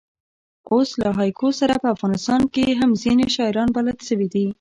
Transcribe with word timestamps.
اوس 0.71 0.89
له 1.01 1.09
هایکو 1.17 1.49
سره 1.59 1.73
په 1.81 1.87
افغانستان 1.95 2.41
کښي 2.53 2.73
هم 2.81 2.91
ځیني 3.01 3.27
شاعران 3.35 3.69
بلد 3.75 3.97
سوي 4.07 4.27
دي. 4.33 4.45